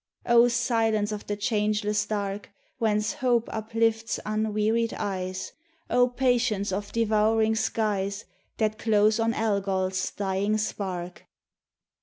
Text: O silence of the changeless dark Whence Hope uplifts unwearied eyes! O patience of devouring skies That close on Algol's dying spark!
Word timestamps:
O 0.25 0.47
silence 0.47 1.11
of 1.11 1.27
the 1.27 1.35
changeless 1.35 2.07
dark 2.07 2.49
Whence 2.79 3.13
Hope 3.13 3.47
uplifts 3.51 4.19
unwearied 4.25 4.95
eyes! 4.97 5.51
O 5.91 6.07
patience 6.07 6.71
of 6.71 6.91
devouring 6.91 7.53
skies 7.53 8.25
That 8.57 8.79
close 8.79 9.19
on 9.19 9.35
Algol's 9.35 10.09
dying 10.09 10.57
spark! 10.57 11.27